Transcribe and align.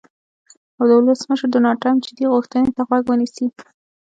او 0.77 0.83
د 0.89 0.91
ولسمشر 0.99 1.47
ډونالډ 1.53 1.77
ټرمپ 1.81 1.99
"جدي 2.05 2.25
غوښتنې" 2.33 2.69
ته 2.75 2.81
غوږ 2.87 3.03
ونیسي. 3.07 3.45